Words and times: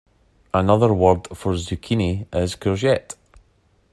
Another 0.51 0.91
word 0.95 1.27
for 1.37 1.53
zucchini 1.53 2.25
is 2.33 2.55
courgette 2.55 3.13